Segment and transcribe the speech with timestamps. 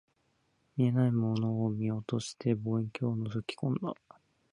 [0.77, 3.93] 見えないものを見ようとして、望遠鏡を覗き込んだ